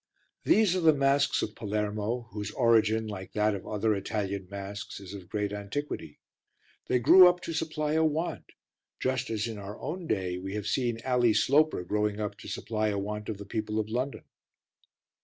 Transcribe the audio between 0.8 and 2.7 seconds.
the masks of Palermo, whose